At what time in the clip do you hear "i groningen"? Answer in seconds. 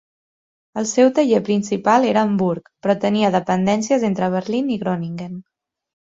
4.79-5.39